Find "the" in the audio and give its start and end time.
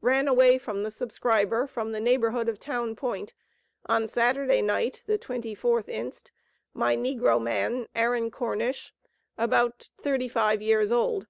0.84-0.92, 1.90-1.98, 5.06-5.18